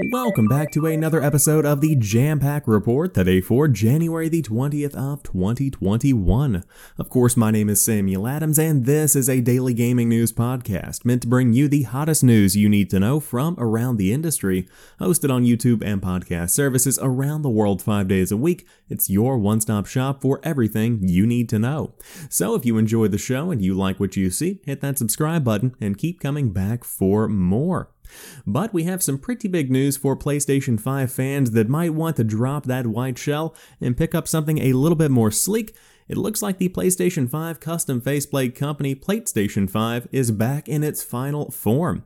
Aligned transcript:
Welcome 0.00 0.46
back 0.46 0.70
to 0.72 0.86
another 0.86 1.20
episode 1.20 1.66
of 1.66 1.80
the 1.80 1.96
Jampack 1.96 2.62
Report, 2.66 3.12
today 3.12 3.40
for 3.40 3.66
January 3.66 4.28
the 4.28 4.42
20th 4.42 4.94
of 4.94 5.24
2021. 5.24 6.62
Of 6.96 7.10
course, 7.10 7.36
my 7.36 7.50
name 7.50 7.68
is 7.68 7.84
Samuel 7.84 8.28
Adams, 8.28 8.60
and 8.60 8.86
this 8.86 9.16
is 9.16 9.28
a 9.28 9.40
daily 9.40 9.74
gaming 9.74 10.08
news 10.08 10.32
podcast 10.32 11.04
meant 11.04 11.22
to 11.22 11.28
bring 11.28 11.52
you 11.52 11.66
the 11.66 11.82
hottest 11.82 12.22
news 12.22 12.56
you 12.56 12.68
need 12.68 12.90
to 12.90 13.00
know 13.00 13.18
from 13.18 13.56
around 13.58 13.96
the 13.96 14.12
industry. 14.12 14.68
Hosted 15.00 15.34
on 15.34 15.44
YouTube 15.44 15.82
and 15.84 16.00
podcast 16.00 16.50
services 16.50 17.00
around 17.02 17.42
the 17.42 17.50
world 17.50 17.82
five 17.82 18.06
days 18.06 18.30
a 18.30 18.36
week, 18.36 18.68
it's 18.88 19.10
your 19.10 19.36
one 19.36 19.60
stop 19.60 19.86
shop 19.86 20.22
for 20.22 20.40
everything 20.44 21.00
you 21.08 21.26
need 21.26 21.48
to 21.48 21.58
know. 21.58 21.92
So 22.30 22.54
if 22.54 22.64
you 22.64 22.78
enjoy 22.78 23.08
the 23.08 23.18
show 23.18 23.50
and 23.50 23.60
you 23.60 23.74
like 23.74 23.98
what 23.98 24.16
you 24.16 24.30
see, 24.30 24.60
hit 24.64 24.80
that 24.80 24.96
subscribe 24.96 25.42
button 25.42 25.74
and 25.80 25.98
keep 25.98 26.20
coming 26.20 26.52
back 26.52 26.84
for 26.84 27.26
more. 27.26 27.90
But 28.46 28.72
we 28.72 28.84
have 28.84 29.02
some 29.02 29.18
pretty 29.18 29.48
big 29.48 29.70
news 29.70 29.96
for 29.96 30.16
PlayStation 30.16 30.80
5 30.80 31.12
fans 31.12 31.50
that 31.52 31.68
might 31.68 31.94
want 31.94 32.16
to 32.16 32.24
drop 32.24 32.64
that 32.66 32.86
white 32.86 33.18
shell 33.18 33.54
and 33.80 33.96
pick 33.96 34.14
up 34.14 34.28
something 34.28 34.58
a 34.58 34.72
little 34.72 34.96
bit 34.96 35.10
more 35.10 35.30
sleek. 35.30 35.74
It 36.08 36.16
looks 36.16 36.42
like 36.42 36.58
the 36.58 36.68
PlayStation 36.68 37.28
5 37.28 37.60
custom 37.60 38.00
faceplate 38.00 38.54
company 38.54 38.94
PlateStation 38.94 39.68
5 39.68 40.08
is 40.10 40.30
back 40.30 40.68
in 40.68 40.82
its 40.82 41.02
final 41.02 41.50
form. 41.50 42.04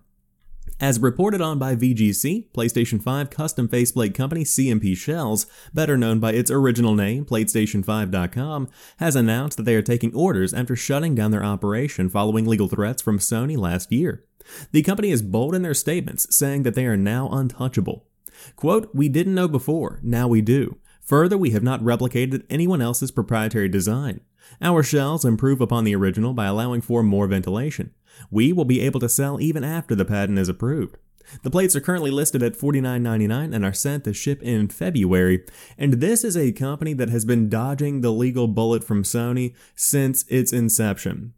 As 0.81 0.99
reported 0.99 1.41
on 1.41 1.61
by 1.61 1.77
VGC, 1.77 2.51
PlayStation 2.53 3.01
5 3.01 3.31
custom 3.31 3.69
faceplate 3.69 4.15
company 4.15 4.43
CMP 4.43 4.97
Shells, 4.97 5.47
better 5.73 5.97
known 5.97 6.19
by 6.19 6.33
its 6.33 6.51
original 6.51 6.95
name, 6.97 7.25
PlateStation5.com, 7.25 8.69
has 8.97 9.15
announced 9.15 9.57
that 9.59 9.63
they 9.63 9.77
are 9.77 9.83
taking 9.83 10.13
orders 10.13 10.53
after 10.53 10.75
shutting 10.75 11.15
down 11.15 11.31
their 11.31 11.45
operation 11.45 12.09
following 12.09 12.47
legal 12.47 12.67
threats 12.67 13.01
from 13.01 13.21
Sony 13.21 13.57
last 13.57 13.93
year. 13.93 14.25
The 14.73 14.83
company 14.83 15.11
is 15.11 15.23
bold 15.23 15.55
in 15.55 15.63
their 15.63 15.75
statements, 15.75 16.35
saying 16.35 16.63
that 16.63 16.75
they 16.75 16.87
are 16.87 16.97
now 16.97 17.29
untouchable. 17.31 18.07
Quote, 18.57 18.95
We 18.95 19.09
didn't 19.09 19.35
know 19.35 19.49
before, 19.49 20.01
now 20.03 20.29
we 20.29 20.41
do. 20.41 20.79
Further, 21.03 21.37
we 21.37 21.51
have 21.51 21.63
not 21.63 21.83
replicated 21.83 22.45
anyone 22.49 22.81
else's 22.81 23.11
proprietary 23.11 23.69
design. 23.69 24.21
Our 24.61 24.83
shells 24.83 25.25
improve 25.25 25.61
upon 25.61 25.85
the 25.85 25.95
original 25.95 26.33
by 26.33 26.47
allowing 26.47 26.81
for 26.81 27.03
more 27.03 27.27
ventilation. 27.27 27.93
We 28.31 28.53
will 28.53 28.65
be 28.65 28.81
able 28.81 29.01
to 29.01 29.09
sell 29.09 29.41
even 29.41 29.65
after 29.65 29.95
the 29.95 30.05
patent 30.05 30.39
is 30.39 30.49
approved. 30.49 30.97
The 31.43 31.51
plates 31.51 31.75
are 31.77 31.81
currently 31.81 32.11
listed 32.11 32.43
at 32.43 32.59
$49.99 32.59 33.55
and 33.55 33.65
are 33.65 33.73
sent 33.73 34.05
to 34.05 34.13
ship 34.13 34.43
in 34.43 34.69
February. 34.69 35.45
And 35.79 35.95
this 35.95 36.25
is 36.25 36.37
a 36.37 36.53
company 36.53 36.93
that 36.95 37.11
has 37.11 37.25
been 37.25 37.49
dodging 37.49 38.01
the 38.01 38.11
legal 38.11 38.49
bullet 38.49 38.85
from 38.85 39.03
Sony 39.03 39.55
since 39.75 40.25
its 40.29 40.53
inception. 40.53 41.35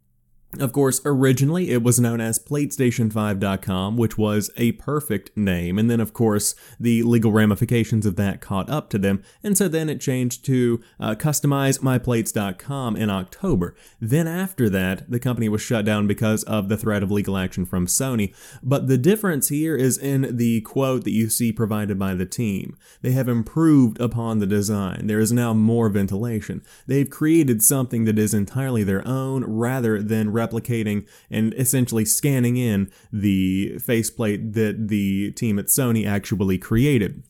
Of 0.59 0.71
course, 0.71 1.01
originally 1.05 1.71
it 1.71 1.83
was 1.83 1.99
known 1.99 2.21
as 2.21 2.39
PlateStation5.com, 2.39 3.97
which 3.97 4.17
was 4.17 4.49
a 4.57 4.73
perfect 4.73 5.35
name, 5.35 5.77
and 5.77 5.89
then 5.89 5.99
of 5.99 6.13
course 6.13 6.55
the 6.79 7.03
legal 7.03 7.31
ramifications 7.31 8.05
of 8.05 8.15
that 8.15 8.41
caught 8.41 8.69
up 8.69 8.89
to 8.91 8.97
them, 8.97 9.23
and 9.43 9.57
so 9.57 9.67
then 9.67 9.89
it 9.89 9.99
changed 9.99 10.45
to 10.45 10.81
uh, 10.99 11.15
CustomizeMyPlates.com 11.15 12.95
in 12.95 13.09
October. 13.09 13.75
Then 13.99 14.27
after 14.27 14.69
that, 14.69 15.09
the 15.09 15.19
company 15.19 15.49
was 15.49 15.61
shut 15.61 15.85
down 15.85 16.07
because 16.07 16.43
of 16.43 16.69
the 16.69 16.77
threat 16.77 17.03
of 17.03 17.11
legal 17.11 17.37
action 17.37 17.65
from 17.65 17.87
Sony. 17.87 18.33
But 18.63 18.87
the 18.87 18.97
difference 18.97 19.49
here 19.49 19.75
is 19.75 19.97
in 19.97 20.37
the 20.37 20.61
quote 20.61 21.03
that 21.03 21.11
you 21.11 21.29
see 21.29 21.51
provided 21.51 21.99
by 21.99 22.13
the 22.13 22.25
team. 22.25 22.77
They 23.01 23.11
have 23.11 23.27
improved 23.27 23.99
upon 23.99 24.39
the 24.39 24.47
design. 24.47 25.07
There 25.07 25.19
is 25.19 25.31
now 25.31 25.53
more 25.53 25.89
ventilation. 25.89 26.63
They've 26.87 27.09
created 27.09 27.63
something 27.63 28.05
that 28.05 28.19
is 28.19 28.33
entirely 28.33 28.83
their 28.83 29.05
own 29.07 29.43
rather 29.43 30.01
than 30.01 30.31
replicating 30.45 31.07
and 31.29 31.53
essentially 31.55 32.05
scanning 32.05 32.57
in 32.57 32.91
the 33.11 33.77
faceplate 33.79 34.53
that 34.53 34.87
the 34.87 35.31
team 35.31 35.59
at 35.59 35.65
Sony 35.65 36.07
actually 36.07 36.57
created. 36.57 37.23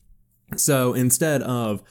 So 0.55 0.93
instead 0.93 1.41
of 1.41 1.81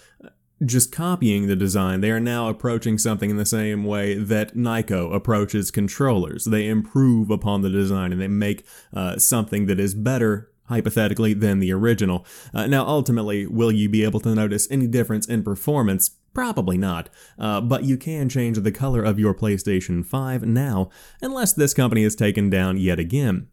just 0.64 0.92
copying 0.92 1.46
the 1.46 1.56
design, 1.56 2.00
they 2.00 2.10
are 2.10 2.20
now 2.20 2.48
approaching 2.48 2.96
something 2.98 3.30
in 3.30 3.36
the 3.36 3.46
same 3.46 3.84
way 3.84 4.14
that 4.14 4.54
Nyko 4.54 5.14
approaches 5.14 5.70
controllers. 5.70 6.44
They 6.44 6.68
improve 6.68 7.30
upon 7.30 7.62
the 7.62 7.70
design 7.70 8.12
and 8.12 8.20
they 8.20 8.28
make 8.28 8.64
uh, 8.92 9.18
something 9.18 9.66
that 9.66 9.80
is 9.80 9.94
better 9.94 10.50
hypothetically, 10.68 11.34
than 11.34 11.58
the 11.58 11.72
original. 11.72 12.24
Uh, 12.52 12.66
now, 12.66 12.86
ultimately, 12.86 13.46
will 13.46 13.70
you 13.70 13.88
be 13.88 14.02
able 14.02 14.20
to 14.20 14.34
notice 14.34 14.66
any 14.70 14.86
difference 14.86 15.26
in 15.26 15.42
performance? 15.42 16.12
Probably 16.34 16.76
not, 16.76 17.08
uh, 17.38 17.60
but 17.60 17.84
you 17.84 17.96
can 17.96 18.28
change 18.28 18.58
the 18.58 18.72
color 18.72 19.04
of 19.04 19.20
your 19.20 19.34
PlayStation 19.34 20.04
5 20.04 20.42
now, 20.42 20.90
unless 21.22 21.52
this 21.52 21.72
company 21.72 22.02
is 22.02 22.16
taken 22.16 22.50
down 22.50 22.76
yet 22.76 22.98
again. 22.98 23.46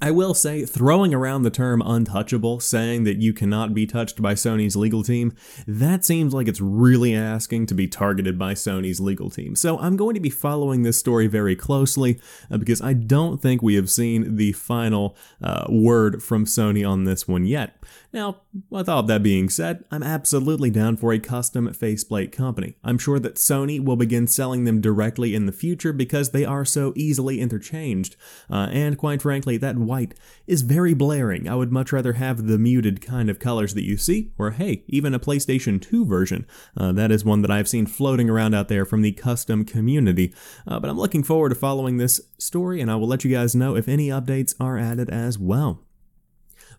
I 0.00 0.12
will 0.12 0.34
say, 0.34 0.64
throwing 0.64 1.12
around 1.12 1.42
the 1.42 1.50
term 1.50 1.82
untouchable, 1.82 2.60
saying 2.60 3.02
that 3.04 3.16
you 3.16 3.32
cannot 3.32 3.74
be 3.74 3.84
touched 3.84 4.22
by 4.22 4.34
Sony's 4.34 4.76
legal 4.76 5.02
team, 5.02 5.34
that 5.66 6.04
seems 6.04 6.32
like 6.32 6.46
it's 6.46 6.60
really 6.60 7.16
asking 7.16 7.66
to 7.66 7.74
be 7.74 7.88
targeted 7.88 8.38
by 8.38 8.54
Sony's 8.54 9.00
legal 9.00 9.28
team. 9.28 9.56
So 9.56 9.76
I'm 9.78 9.96
going 9.96 10.14
to 10.14 10.20
be 10.20 10.30
following 10.30 10.82
this 10.82 10.98
story 10.98 11.26
very 11.26 11.56
closely 11.56 12.20
uh, 12.50 12.58
because 12.58 12.80
I 12.80 12.92
don't 12.92 13.42
think 13.42 13.60
we 13.60 13.74
have 13.74 13.90
seen 13.90 14.36
the 14.36 14.52
final 14.52 15.16
uh, 15.42 15.66
word 15.68 16.22
from 16.22 16.44
Sony 16.44 16.88
on 16.88 17.02
this 17.02 17.26
one 17.26 17.44
yet. 17.44 17.74
Now, 18.12 18.42
with 18.70 18.88
all 18.88 19.00
of 19.00 19.06
that 19.08 19.22
being 19.22 19.48
said, 19.48 19.84
I'm 19.90 20.02
absolutely 20.02 20.70
down 20.70 20.96
for 20.96 21.12
a 21.12 21.18
custom 21.18 21.72
faceplate 21.74 22.32
company. 22.32 22.76
I'm 22.82 22.98
sure 22.98 23.18
that 23.18 23.34
Sony 23.34 23.82
will 23.82 23.96
begin 23.96 24.26
selling 24.26 24.64
them 24.64 24.80
directly 24.80 25.34
in 25.34 25.46
the 25.46 25.52
future 25.52 25.92
because 25.92 26.30
they 26.30 26.44
are 26.44 26.64
so 26.64 26.92
easily 26.96 27.40
interchanged. 27.40 28.16
Uh, 28.50 28.68
and 28.72 28.96
quite 28.96 29.20
frankly, 29.20 29.56
that 29.58 29.76
white 29.88 30.14
is 30.46 30.62
very 30.62 30.94
blaring. 30.94 31.48
I 31.48 31.56
would 31.56 31.72
much 31.72 31.90
rather 31.90 32.12
have 32.12 32.46
the 32.46 32.58
muted 32.58 33.00
kind 33.00 33.28
of 33.28 33.40
colors 33.40 33.74
that 33.74 33.84
you 33.84 33.96
see, 33.96 34.30
or 34.38 34.52
hey, 34.52 34.84
even 34.86 35.14
a 35.14 35.18
PlayStation 35.18 35.80
2 35.82 36.04
version. 36.04 36.46
Uh, 36.76 36.92
that 36.92 37.10
is 37.10 37.24
one 37.24 37.42
that 37.42 37.50
I've 37.50 37.68
seen 37.68 37.86
floating 37.86 38.30
around 38.30 38.54
out 38.54 38.68
there 38.68 38.84
from 38.84 39.02
the 39.02 39.12
custom 39.12 39.64
community. 39.64 40.32
Uh, 40.66 40.78
but 40.78 40.90
I'm 40.90 40.98
looking 40.98 41.24
forward 41.24 41.48
to 41.48 41.54
following 41.54 41.96
this 41.96 42.20
story, 42.38 42.80
and 42.80 42.90
I 42.90 42.96
will 42.96 43.08
let 43.08 43.24
you 43.24 43.32
guys 43.32 43.56
know 43.56 43.74
if 43.74 43.88
any 43.88 44.08
updates 44.08 44.54
are 44.60 44.78
added 44.78 45.10
as 45.10 45.38
well. 45.38 45.87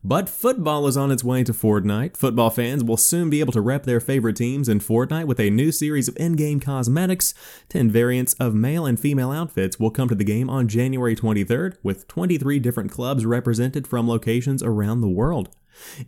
But 0.04 0.30
football 0.30 0.88
is 0.88 0.96
on 0.96 1.12
its 1.12 1.26
way 1.26 1.44
to 1.44 1.52
Fortnite. 1.52 2.16
Football 2.16 2.50
fans 2.52 2.86
will 2.86 2.96
soon 2.96 3.30
be 3.30 3.42
able 3.42 3.52
to 3.52 3.60
rep 3.60 3.84
their 3.84 4.00
favorite 4.00 4.38
teams 4.38 4.70
in 4.70 4.80
Fortnite 4.80 5.26
with 5.26 5.42
a 5.42 5.50
new 5.50 5.74
series 5.74 6.08
of 6.08 6.16
in 6.16 6.38
game 6.38 6.62
cosmetics. 6.62 7.34
10 7.68 7.92
variants 7.92 8.34
of 8.36 8.56
male 8.56 8.86
and 8.86 8.98
female 8.98 9.32
outfits 9.32 9.78
will 9.78 9.92
come 9.92 10.08
to 10.08 10.16
the 10.16 10.24
game 10.24 10.50
on 10.50 10.70
January 10.70 11.18
23rd, 11.18 11.76
with 11.84 12.08
23 12.08 12.60
different 12.60 12.92
clubs 12.92 13.26
represented 13.26 13.86
from 13.88 14.08
locations 14.08 14.64
around 14.64 15.02
the 15.02 15.10
world. 15.10 15.50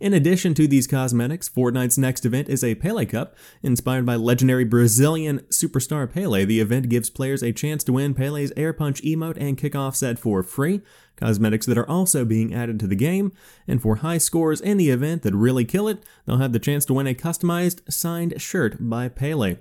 In 0.00 0.12
addition 0.12 0.54
to 0.54 0.66
these 0.66 0.86
cosmetics, 0.86 1.48
Fortnite's 1.48 1.98
next 1.98 2.24
event 2.24 2.48
is 2.48 2.62
a 2.62 2.74
Pele 2.74 3.06
Cup. 3.06 3.36
Inspired 3.62 4.06
by 4.06 4.16
legendary 4.16 4.64
Brazilian 4.64 5.40
superstar 5.50 6.10
Pele, 6.10 6.44
the 6.44 6.60
event 6.60 6.88
gives 6.88 7.10
players 7.10 7.42
a 7.42 7.52
chance 7.52 7.84
to 7.84 7.92
win 7.92 8.14
Pele's 8.14 8.52
Air 8.56 8.72
Punch 8.72 9.02
emote 9.02 9.36
and 9.38 9.58
kickoff 9.58 9.94
set 9.94 10.18
for 10.18 10.42
free, 10.42 10.82
cosmetics 11.16 11.66
that 11.66 11.78
are 11.78 11.88
also 11.88 12.24
being 12.24 12.54
added 12.54 12.78
to 12.80 12.86
the 12.86 12.96
game, 12.96 13.32
and 13.66 13.80
for 13.80 13.96
high 13.96 14.18
scores 14.18 14.60
in 14.60 14.76
the 14.76 14.90
event 14.90 15.22
that 15.22 15.34
really 15.34 15.64
kill 15.64 15.88
it, 15.88 16.02
they'll 16.24 16.38
have 16.38 16.52
the 16.52 16.58
chance 16.58 16.84
to 16.86 16.94
win 16.94 17.06
a 17.06 17.14
customized 17.14 17.92
signed 17.92 18.40
shirt 18.40 18.76
by 18.80 19.08
Pele. 19.08 19.56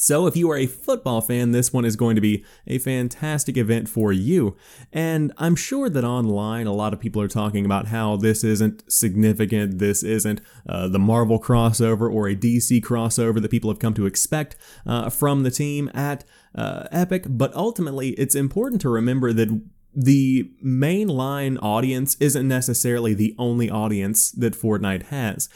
So, 0.00 0.26
if 0.26 0.34
you 0.34 0.50
are 0.50 0.56
a 0.56 0.66
football 0.66 1.20
fan, 1.20 1.52
this 1.52 1.74
one 1.74 1.84
is 1.84 1.94
going 1.94 2.14
to 2.14 2.22
be 2.22 2.42
a 2.66 2.78
fantastic 2.78 3.58
event 3.58 3.86
for 3.86 4.12
you. 4.12 4.56
And 4.92 5.32
I'm 5.36 5.54
sure 5.54 5.90
that 5.90 6.04
online, 6.04 6.66
a 6.66 6.72
lot 6.72 6.94
of 6.94 7.00
people 7.00 7.20
are 7.20 7.28
talking 7.28 7.66
about 7.66 7.88
how 7.88 8.16
this 8.16 8.42
isn't 8.42 8.90
significant, 8.90 9.78
this 9.78 10.02
isn't 10.02 10.40
uh, 10.66 10.88
the 10.88 10.98
Marvel 10.98 11.38
crossover 11.38 12.10
or 12.10 12.28
a 12.28 12.34
DC 12.34 12.80
crossover 12.80 13.42
that 13.42 13.50
people 13.50 13.70
have 13.70 13.78
come 13.78 13.92
to 13.94 14.06
expect 14.06 14.56
uh, 14.86 15.10
from 15.10 15.42
the 15.42 15.50
team 15.50 15.90
at 15.92 16.24
uh, 16.54 16.88
Epic. 16.90 17.24
But 17.28 17.54
ultimately, 17.54 18.10
it's 18.10 18.34
important 18.34 18.80
to 18.80 18.88
remember 18.88 19.34
that 19.34 19.62
the 19.94 20.50
mainline 20.64 21.58
audience 21.60 22.16
isn't 22.20 22.46
necessarily 22.46 23.12
the 23.12 23.34
only 23.38 23.68
audience 23.68 24.30
that 24.30 24.54
Fortnite 24.54 25.04
has. 25.04 25.48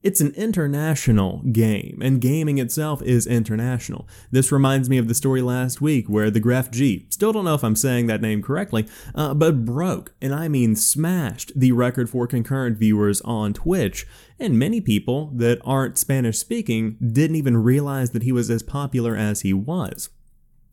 It's 0.00 0.20
an 0.20 0.32
international 0.36 1.42
game, 1.50 1.98
and 2.00 2.20
gaming 2.20 2.58
itself 2.58 3.02
is 3.02 3.26
international. 3.26 4.06
This 4.30 4.52
reminds 4.52 4.88
me 4.88 4.96
of 4.96 5.08
the 5.08 5.14
story 5.14 5.42
last 5.42 5.80
week 5.80 6.08
where 6.08 6.30
the 6.30 6.40
Grefg, 6.40 7.12
still 7.12 7.32
don't 7.32 7.44
know 7.44 7.54
if 7.54 7.64
I'm 7.64 7.74
saying 7.74 8.06
that 8.06 8.20
name 8.20 8.40
correctly, 8.40 8.86
uh, 9.16 9.34
but 9.34 9.64
broke, 9.64 10.14
and 10.22 10.32
I 10.32 10.46
mean 10.46 10.76
smashed, 10.76 11.50
the 11.58 11.72
record 11.72 12.08
for 12.08 12.28
concurrent 12.28 12.78
viewers 12.78 13.20
on 13.22 13.52
Twitch. 13.52 14.06
And 14.38 14.56
many 14.56 14.80
people 14.80 15.32
that 15.34 15.60
aren't 15.64 15.98
Spanish 15.98 16.38
speaking 16.38 16.96
didn't 17.00 17.34
even 17.34 17.56
realize 17.56 18.10
that 18.10 18.22
he 18.22 18.30
was 18.30 18.50
as 18.50 18.62
popular 18.62 19.16
as 19.16 19.40
he 19.40 19.52
was. 19.52 20.10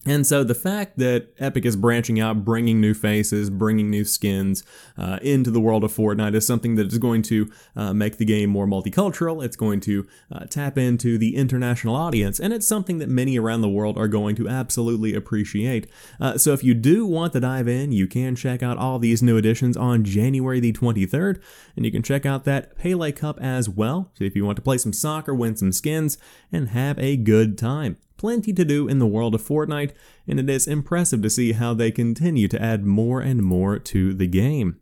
And 0.05 0.25
so 0.25 0.43
the 0.43 0.53
fact 0.53 0.99
that 0.99 1.29
Epic 1.39 1.65
is 1.65 1.75
branching 1.75 2.19
out, 2.19 2.45
bringing 2.45 2.79
new 2.79 2.93
faces, 2.93 3.49
bringing 3.49 3.89
new 3.89 4.05
skins 4.05 4.63
uh, 4.97 5.17
into 5.23 5.49
the 5.49 5.59
world 5.59 5.83
of 5.83 5.91
Fortnite 5.91 6.35
is 6.35 6.45
something 6.45 6.75
that 6.75 6.87
is 6.87 6.99
going 6.99 7.23
to 7.23 7.51
uh, 7.75 7.93
make 7.93 8.17
the 8.17 8.25
game 8.25 8.51
more 8.51 8.67
multicultural. 8.67 9.43
It's 9.43 9.55
going 9.55 9.79
to 9.81 10.07
uh, 10.31 10.45
tap 10.45 10.77
into 10.77 11.17
the 11.17 11.35
international 11.35 11.95
audience, 11.95 12.39
and 12.39 12.53
it's 12.53 12.67
something 12.67 12.99
that 12.99 13.09
many 13.09 13.39
around 13.39 13.61
the 13.61 13.69
world 13.69 13.97
are 13.97 14.07
going 14.07 14.35
to 14.35 14.47
absolutely 14.47 15.15
appreciate. 15.15 15.87
Uh, 16.19 16.37
so 16.37 16.53
if 16.53 16.63
you 16.63 16.75
do 16.75 17.05
want 17.05 17.33
to 17.33 17.39
dive 17.39 17.67
in, 17.67 17.91
you 17.91 18.05
can 18.05 18.35
check 18.35 18.61
out 18.61 18.77
all 18.77 18.99
these 18.99 19.23
new 19.23 19.37
additions 19.37 19.75
on 19.75 20.03
January 20.03 20.59
the 20.59 20.71
23rd, 20.73 21.41
and 21.75 21.83
you 21.83 21.91
can 21.91 22.03
check 22.03 22.27
out 22.27 22.43
that 22.43 22.77
Pele 22.77 23.11
Cup 23.11 23.39
as 23.41 23.67
well. 23.67 24.11
So 24.13 24.23
if 24.23 24.35
you 24.35 24.45
want 24.45 24.57
to 24.57 24.61
play 24.61 24.77
some 24.77 24.93
soccer, 24.93 25.33
win 25.33 25.55
some 25.55 25.71
skins, 25.71 26.19
and 26.51 26.69
have 26.69 26.99
a 26.99 27.17
good 27.17 27.57
time 27.57 27.97
plenty 28.25 28.51
to 28.51 28.65
do 28.65 28.87
in 28.87 28.97
the 28.97 29.05
world 29.05 29.35
of 29.35 29.41
Fortnite, 29.43 29.91
and 30.27 30.39
it 30.39 30.49
is 30.49 30.65
impressive 30.65 31.21
to 31.21 31.29
see 31.29 31.51
how 31.51 31.75
they 31.75 31.91
continue 31.91 32.47
to 32.47 32.59
add 32.59 32.83
more 32.83 33.21
and 33.21 33.43
more 33.43 33.77
to 33.77 34.15
the 34.15 34.25
game. 34.25 34.79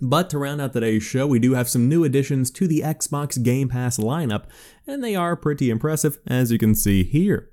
But 0.00 0.30
to 0.30 0.38
round 0.38 0.62
out 0.62 0.72
today's 0.72 1.02
show, 1.02 1.26
we 1.26 1.38
do 1.38 1.52
have 1.52 1.68
some 1.68 1.86
new 1.86 2.02
additions 2.02 2.50
to 2.52 2.66
the 2.66 2.80
Xbox 2.80 3.42
Game 3.42 3.68
Pass 3.68 3.98
lineup, 3.98 4.44
and 4.86 5.04
they 5.04 5.14
are 5.14 5.36
pretty 5.36 5.68
impressive, 5.68 6.18
as 6.26 6.50
you 6.50 6.56
can 6.56 6.74
see 6.74 7.04
here. 7.04 7.50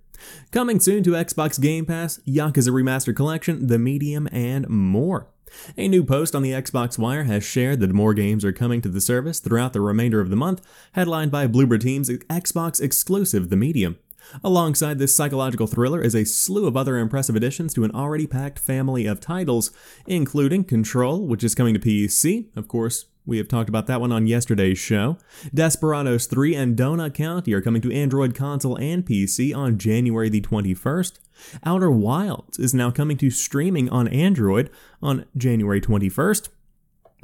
Coming 0.54 0.80
soon 0.80 1.04
to 1.04 1.12
Xbox 1.12 1.60
Game 1.60 1.86
Pass, 1.86 2.22
Yakuza 2.26 2.70
Remastered 2.70 3.18
Collection, 3.18 3.68
The 3.68 3.78
Medium, 3.78 4.30
and 4.32 4.70
more. 4.70 5.28
A 5.76 5.90
new 5.90 6.06
post 6.06 6.34
on 6.34 6.44
the 6.44 6.52
Xbox 6.52 6.98
Wire 6.98 7.26
has 7.26 7.44
shared 7.44 7.82
that 7.82 7.92
more 7.92 8.14
games 8.14 8.46
are 8.46 8.54
coming 8.54 8.82
to 8.84 8.90
the 8.90 9.02
service 9.02 9.42
throughout 9.42 9.74
the 9.74 9.82
remainder 9.82 10.22
of 10.22 10.30
the 10.30 10.38
month, 10.38 10.66
headlined 10.94 11.30
by 11.30 11.46
Bloober 11.46 11.78
Team's 11.78 12.10
Xbox 12.10 12.80
exclusive 12.80 13.50
The 13.50 13.58
Medium. 13.58 13.98
Alongside 14.44 15.00
this 15.00 15.16
psychological 15.16 15.68
thriller 15.68 16.02
is 16.02 16.16
a 16.16 16.26
slew 16.26 16.68
of 16.68 16.78
other 16.78 16.98
impressive 16.98 17.36
additions 17.36 17.74
to 17.74 17.84
an 17.84 17.92
already 17.92 18.28
packed 18.28 18.60
family 18.60 19.06
of 19.06 19.20
titles, 19.20 19.72
including 20.06 20.64
Control, 20.64 21.26
which 21.26 21.44
is 21.44 21.56
coming 21.56 21.74
to 21.74 21.80
PC, 21.80 22.48
of 22.56 22.68
course. 22.68 23.06
We 23.26 23.38
have 23.38 23.48
talked 23.48 23.70
about 23.70 23.86
that 23.88 24.02
one 24.02 24.12
on 24.12 24.26
yesterday's 24.26 24.80
show. 24.80 25.18
Desperados 25.54 26.26
3 26.26 26.56
and 26.56 26.76
Donut 26.78 27.14
County 27.14 27.54
are 27.54 27.62
coming 27.62 27.82
to 27.84 27.94
Android 27.94 28.34
console 28.34 28.76
and 28.78 29.06
PC 29.06 29.56
on 29.56 29.78
January 29.78 30.30
the 30.30 30.42
21st. 30.42 31.20
Outer 31.64 31.92
Wilds 31.92 32.58
is 32.58 32.74
now 32.74 32.90
coming 32.92 33.18
to 33.18 33.30
streaming 33.30 33.88
on 33.90 34.08
Android 34.08 34.70
on 35.02 35.26
January 35.38 35.80
21st. 35.80 36.50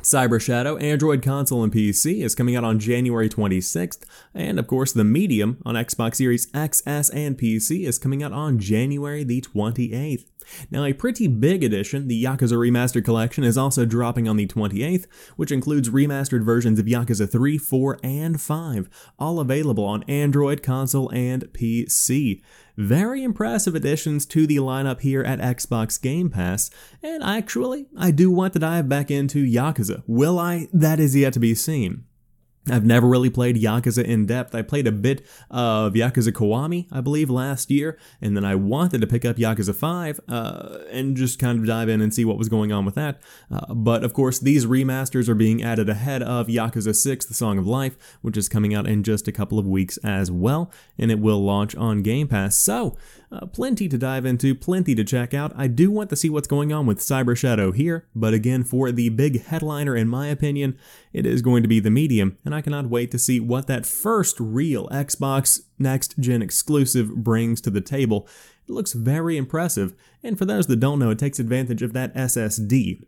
Cyber 0.06 0.40
Shadow, 0.40 0.78
Android 0.78 1.24
console 1.24 1.64
and 1.64 1.74
PC, 1.74 2.24
is 2.24 2.36
coming 2.36 2.56
out 2.56 2.64
on 2.64 2.78
January 2.78 3.28
26th, 3.28 4.04
and 4.36 4.60
of 4.60 4.68
course, 4.68 4.94
the 4.94 5.04
Medium 5.04 5.58
on 5.66 5.74
Xbox 5.74 6.18
Series 6.18 6.46
XS 6.52 7.10
and 7.12 7.36
PC 7.36 7.88
is 7.88 7.98
coming 7.98 8.22
out 8.22 8.32
on 8.32 8.60
January 8.60 9.24
the 9.24 9.42
28th. 9.42 10.26
Now, 10.70 10.84
a 10.84 10.94
pretty 10.94 11.28
big 11.28 11.64
edition, 11.64 12.08
the 12.08 12.24
Yakuza 12.24 12.54
Remastered 12.54 13.06
Collection, 13.06 13.44
is 13.44 13.58
also 13.58 13.86
dropping 13.86 14.28
on 14.28 14.38
the 14.38 14.48
28th, 14.48 15.06
which 15.36 15.52
includes 15.52 15.90
remastered 15.90 16.44
versions 16.44 16.80
of 16.80 16.86
Yakuza 16.86 17.30
3, 17.30 17.58
4, 17.58 18.00
and 18.04 18.42
5, 18.42 18.90
all 19.20 19.40
available 19.40 19.86
on 19.86 20.04
Android, 20.04 20.64
console, 20.64 21.10
and 21.10 21.44
PC. 21.54 22.42
Very 22.78 23.24
impressive 23.24 23.76
additions 23.76 24.26
to 24.28 24.46
the 24.46 24.58
lineup 24.58 25.02
here 25.02 25.24
at 25.24 25.40
Xbox 25.40 26.02
Game 26.02 26.30
Pass, 26.30 26.70
and 27.02 27.24
actually, 27.24 27.88
I 27.98 28.12
do 28.12 28.30
want 28.30 28.54
to 28.54 28.60
dive 28.60 28.90
back 28.90 29.10
into 29.10 29.46
Yakuza. 29.46 30.04
Will 30.08 30.38
I? 30.38 30.68
That 30.74 31.00
is 31.00 31.16
yet 31.16 31.34
to 31.34 31.40
be 31.40 31.56
seen. 31.56 32.06
I've 32.70 32.86
never 32.86 33.08
really 33.08 33.30
played 33.30 33.58
Yakuza 33.58 34.04
in 34.04 34.26
depth. 34.26 34.56
I 34.56 34.62
played 34.64 34.88
a 34.88 34.92
bit 34.92 35.26
of 35.52 35.94
Yakuza 35.94 36.32
Kiwami, 36.32 36.88
I 36.92 37.02
believe, 37.02 37.30
last 37.30 37.70
year, 37.70 37.98
and 38.22 38.36
then 38.36 38.44
I 38.44 38.56
wanted 38.56 39.02
to 39.02 39.08
pick 39.08 39.24
up 39.24 39.36
Yakuza 39.36 39.76
5 39.76 40.20
uh, 40.28 40.78
and 40.92 41.16
just 41.16 41.38
kind 41.38 41.60
of 41.60 41.68
dive 41.68 41.90
in 41.90 42.02
and 42.02 42.14
see 42.14 42.26
what 42.26 42.38
was 42.38 42.50
going 42.50 42.72
on 42.72 42.84
with 42.84 42.96
that. 42.96 43.22
Uh, 43.52 43.74
but 43.74 44.04
of 44.04 44.14
course, 44.14 44.40
these 44.40 44.66
remasters 44.66 45.30
are 45.30 45.36
being 45.36 45.62
added 45.62 45.90
ahead 45.90 46.24
of 46.24 46.48
Yakuza 46.48 46.96
6, 46.96 47.26
The 47.26 47.34
Song 47.34 47.60
of 47.60 47.68
Life, 47.68 47.98
which 48.22 48.38
is 48.38 48.50
coming 48.50 48.74
out 48.74 48.88
in 48.88 49.04
just 49.04 49.28
a 49.28 49.32
couple 49.32 49.60
of 49.60 49.68
weeks 49.68 49.98
as 49.98 50.32
well, 50.32 50.72
and 50.98 51.12
it 51.12 51.20
will 51.20 51.44
launch 51.44 51.76
on 51.76 52.02
Game 52.02 52.28
Pass. 52.28 52.56
So, 52.56 52.98
uh, 53.36 53.46
plenty 53.48 53.90
to 53.90 53.98
dive 53.98 54.26
into, 54.26 54.56
plenty 54.56 54.96
to 54.96 55.04
check 55.04 55.34
out. 55.34 55.52
I 55.56 55.68
do 55.68 55.92
want 55.92 56.10
to 56.10 56.16
see 56.16 56.30
what's 56.30 56.48
going 56.48 56.72
on 56.72 56.86
with 56.86 57.00
Cyber 57.00 57.36
Shadow 57.36 57.72
here, 57.72 58.08
but 58.16 58.34
again, 58.34 58.64
for 58.64 58.92
the 58.92 59.10
big 59.10 59.44
headliner, 59.44 59.96
in 59.96 60.08
my 60.08 60.28
opinion, 60.28 60.78
it 61.12 61.26
is 61.26 61.42
going 61.42 61.62
to 61.64 61.70
be 61.70 61.80
the 61.80 61.92
medium, 61.92 62.38
and 62.46 62.56
I 62.56 62.62
cannot 62.62 62.90
wait 62.90 63.12
to 63.12 63.20
see 63.20 63.40
what 63.40 63.68
that 63.68 63.86
first 63.86 64.40
real 64.40 64.88
Xbox 64.90 65.62
Next 65.78 66.18
Gen 66.18 66.42
exclusive 66.42 67.14
brings 67.16 67.60
to 67.62 67.70
the 67.70 67.82
table. 67.82 68.28
It 68.68 68.72
looks 68.72 68.94
very 68.94 69.38
impressive, 69.38 69.94
and 70.24 70.38
for 70.38 70.46
those 70.46 70.68
that 70.68 70.80
don't 70.80 71.00
know, 71.00 71.10
it 71.10 71.20
takes 71.20 71.40
advantage 71.40 71.82
of 71.82 71.94
that 71.94 72.14
SSD. 72.16 73.06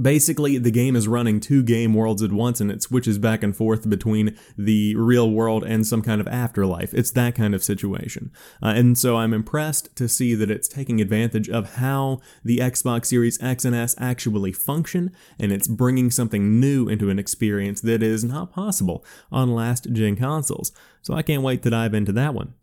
Basically, 0.00 0.58
the 0.58 0.70
game 0.70 0.96
is 0.96 1.08
running 1.08 1.40
two 1.40 1.62
game 1.62 1.94
worlds 1.94 2.22
at 2.22 2.32
once 2.32 2.60
and 2.60 2.70
it 2.70 2.82
switches 2.82 3.18
back 3.18 3.42
and 3.42 3.56
forth 3.56 3.88
between 3.88 4.36
the 4.56 4.94
real 4.96 5.30
world 5.30 5.64
and 5.64 5.86
some 5.86 6.02
kind 6.02 6.20
of 6.20 6.28
afterlife. 6.28 6.92
It's 6.92 7.10
that 7.12 7.34
kind 7.34 7.54
of 7.54 7.64
situation. 7.64 8.30
Uh, 8.62 8.74
and 8.76 8.98
so 8.98 9.16
I'm 9.16 9.32
impressed 9.32 9.94
to 9.96 10.08
see 10.08 10.34
that 10.34 10.50
it's 10.50 10.68
taking 10.68 11.00
advantage 11.00 11.48
of 11.48 11.74
how 11.76 12.20
the 12.44 12.58
Xbox 12.58 13.06
Series 13.06 13.42
X 13.42 13.64
and 13.64 13.74
S 13.74 13.94
actually 13.98 14.52
function 14.52 15.10
and 15.38 15.52
it's 15.52 15.68
bringing 15.68 16.10
something 16.10 16.60
new 16.60 16.88
into 16.88 17.10
an 17.10 17.18
experience 17.18 17.80
that 17.80 18.02
is 18.02 18.24
not 18.24 18.52
possible 18.52 19.04
on 19.32 19.54
last 19.54 19.92
gen 19.92 20.16
consoles. 20.16 20.72
So 21.02 21.14
I 21.14 21.22
can't 21.22 21.42
wait 21.42 21.62
to 21.62 21.70
dive 21.70 21.94
into 21.94 22.12
that 22.12 22.34
one. 22.34 22.54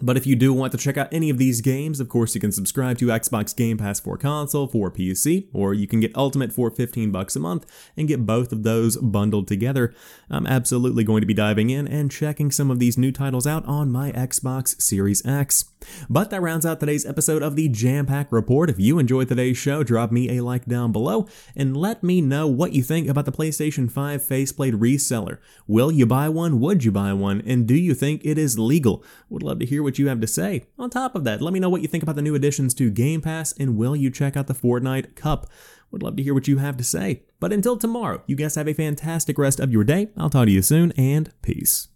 But 0.00 0.16
if 0.16 0.26
you 0.26 0.36
do 0.36 0.52
want 0.52 0.72
to 0.72 0.78
check 0.78 0.96
out 0.96 1.08
any 1.12 1.30
of 1.30 1.38
these 1.38 1.60
games, 1.60 2.00
of 2.00 2.08
course 2.08 2.34
you 2.34 2.40
can 2.40 2.52
subscribe 2.52 2.98
to 2.98 3.06
Xbox 3.06 3.54
Game 3.54 3.78
Pass 3.78 4.00
for 4.00 4.16
console, 4.16 4.66
for 4.66 4.90
PC, 4.90 5.48
or 5.52 5.74
you 5.74 5.86
can 5.86 6.00
get 6.00 6.16
Ultimate 6.16 6.52
for 6.52 6.70
15 6.70 7.10
bucks 7.10 7.36
a 7.36 7.40
month 7.40 7.66
and 7.96 8.08
get 8.08 8.26
both 8.26 8.52
of 8.52 8.62
those 8.62 8.96
bundled 8.96 9.48
together. 9.48 9.94
I'm 10.30 10.46
absolutely 10.46 11.04
going 11.04 11.20
to 11.20 11.26
be 11.26 11.34
diving 11.34 11.70
in 11.70 11.88
and 11.88 12.10
checking 12.10 12.50
some 12.50 12.70
of 12.70 12.78
these 12.78 12.98
new 12.98 13.12
titles 13.12 13.46
out 13.46 13.64
on 13.66 13.90
my 13.90 14.12
Xbox 14.12 14.80
Series 14.80 15.24
X. 15.26 15.64
But 16.10 16.30
that 16.30 16.42
rounds 16.42 16.66
out 16.66 16.80
today's 16.80 17.06
episode 17.06 17.42
of 17.42 17.56
the 17.56 17.68
Jampack 17.68 18.26
Report. 18.30 18.68
If 18.68 18.80
you 18.80 18.98
enjoyed 18.98 19.28
today's 19.28 19.56
show, 19.56 19.82
drop 19.82 20.10
me 20.10 20.36
a 20.36 20.42
like 20.42 20.66
down 20.66 20.92
below 20.92 21.28
and 21.56 21.76
let 21.76 22.02
me 22.02 22.20
know 22.20 22.46
what 22.46 22.72
you 22.72 22.82
think 22.82 23.08
about 23.08 23.24
the 23.24 23.32
PlayStation 23.32 23.90
5 23.90 24.22
faceplate 24.22 24.74
reseller. 24.74 25.38
Will 25.66 25.92
you 25.92 26.06
buy 26.06 26.28
one? 26.28 26.60
Would 26.60 26.84
you 26.84 26.92
buy 26.92 27.12
one? 27.12 27.42
And 27.46 27.66
do 27.66 27.74
you 27.74 27.94
think 27.94 28.22
it 28.24 28.38
is 28.38 28.58
legal? 28.58 29.04
Would 29.30 29.42
love 29.42 29.60
to 29.60 29.66
hear 29.66 29.82
what 29.88 29.98
you 29.98 30.08
have 30.08 30.20
to 30.20 30.26
say. 30.26 30.66
On 30.78 30.90
top 30.90 31.14
of 31.14 31.24
that, 31.24 31.40
let 31.40 31.54
me 31.54 31.60
know 31.60 31.70
what 31.70 31.80
you 31.80 31.88
think 31.88 32.02
about 32.02 32.14
the 32.14 32.22
new 32.22 32.34
additions 32.34 32.74
to 32.74 32.90
Game 32.90 33.22
Pass 33.22 33.52
and 33.52 33.76
will 33.76 33.96
you 33.96 34.10
check 34.10 34.36
out 34.36 34.46
the 34.46 34.54
Fortnite 34.54 35.16
Cup? 35.16 35.46
Would 35.90 36.02
love 36.02 36.16
to 36.16 36.22
hear 36.22 36.34
what 36.34 36.46
you 36.46 36.58
have 36.58 36.76
to 36.76 36.84
say. 36.84 37.22
But 37.40 37.52
until 37.52 37.78
tomorrow, 37.78 38.22
you 38.26 38.36
guys 38.36 38.56
have 38.56 38.68
a 38.68 38.74
fantastic 38.74 39.38
rest 39.38 39.58
of 39.58 39.72
your 39.72 39.84
day. 39.84 40.10
I'll 40.18 40.28
talk 40.28 40.44
to 40.44 40.52
you 40.52 40.60
soon 40.60 40.92
and 40.92 41.32
peace. 41.40 41.88